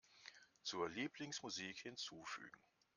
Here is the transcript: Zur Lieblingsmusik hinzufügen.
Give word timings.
Zur 0.63 0.87
Lieblingsmusik 0.89 1.77
hinzufügen. 1.85 2.57